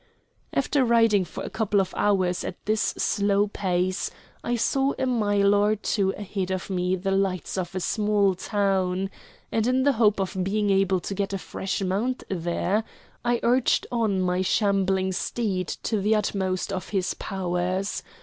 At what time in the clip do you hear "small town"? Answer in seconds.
7.79-9.11